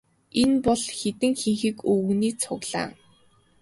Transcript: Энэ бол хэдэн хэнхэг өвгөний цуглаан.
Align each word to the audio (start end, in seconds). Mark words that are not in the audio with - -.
Энэ 0.41 0.57
бол 0.65 0.83
хэдэн 0.97 1.33
хэнхэг 1.41 1.77
өвгөний 1.91 2.33
цуглаан. 2.41 2.91